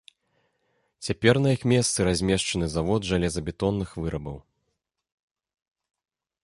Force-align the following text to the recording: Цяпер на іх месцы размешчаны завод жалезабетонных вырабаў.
Цяпер 1.07 1.35
на 1.45 1.49
іх 1.55 1.61
месцы 1.73 1.99
размешчаны 2.09 2.65
завод 2.77 3.01
жалезабетонных 3.11 3.89
вырабаў. 4.05 4.43